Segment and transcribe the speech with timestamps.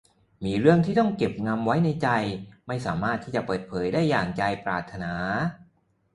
[0.43, 2.09] มีเรื่องที่ต้องเก็บงำไว้ในใจ
[2.67, 5.13] ไม่สามารถจะเปิดเผยได้อย่างใจปรารถนา